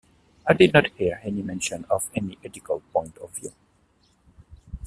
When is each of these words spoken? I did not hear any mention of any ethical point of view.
I 0.47 0.53
did 0.53 0.73
not 0.73 0.87
hear 0.97 1.19
any 1.23 1.43
mention 1.43 1.85
of 1.87 2.09
any 2.15 2.35
ethical 2.43 2.79
point 2.91 3.19
of 3.19 3.35
view. 3.35 3.53